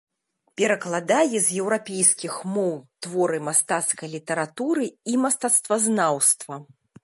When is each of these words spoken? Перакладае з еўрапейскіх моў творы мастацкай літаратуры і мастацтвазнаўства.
Перакладае 0.61 1.37
з 1.47 1.59
еўрапейскіх 1.63 2.39
моў 2.55 2.73
творы 3.07 3.37
мастацкай 3.49 4.07
літаратуры 4.17 4.85
і 5.15 5.23
мастацтвазнаўства. 5.27 6.55